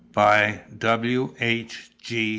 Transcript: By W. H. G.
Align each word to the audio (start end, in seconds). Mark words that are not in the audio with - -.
By 0.13 0.61
W. 0.79 1.35
H. 1.39 1.91
G. 2.01 2.21